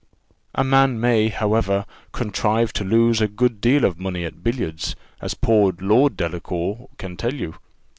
[0.55, 5.35] "A man may, however, contrive to lose a good deal of money at billiards, as
[5.35, 7.53] poor Lord Delacour can tell you.